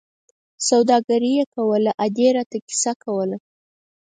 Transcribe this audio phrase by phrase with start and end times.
[0.69, 3.37] سوداګري یې کوله، ادې را ته کیسه کوله.